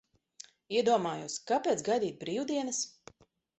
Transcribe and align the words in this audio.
Iedomājos, 0.77 1.35
kāpēc 1.53 1.85
gaidīt 1.91 2.19
brīvdienas? 2.25 2.83